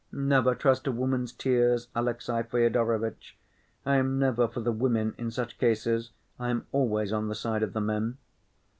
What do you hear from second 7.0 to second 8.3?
on the side of the men."